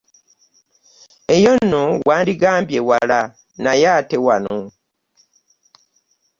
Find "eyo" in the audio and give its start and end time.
1.35-1.51